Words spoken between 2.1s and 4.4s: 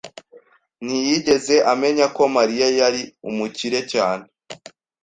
ko Mariya yari umukire cyane.